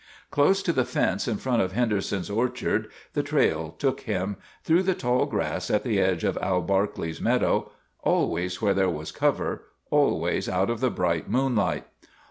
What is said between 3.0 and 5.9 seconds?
the trail took him, through the tall grass at